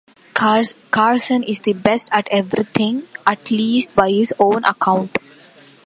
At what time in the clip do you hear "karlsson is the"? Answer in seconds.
0.33-1.73